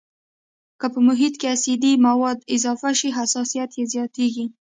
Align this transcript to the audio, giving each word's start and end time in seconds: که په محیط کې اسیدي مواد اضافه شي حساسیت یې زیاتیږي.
که 0.79 0.87
په 0.93 0.99
محیط 1.07 1.33
کې 1.39 1.47
اسیدي 1.55 1.93
مواد 2.05 2.39
اضافه 2.55 2.89
شي 2.99 3.09
حساسیت 3.19 3.69
یې 3.79 3.83
زیاتیږي. 3.93 4.45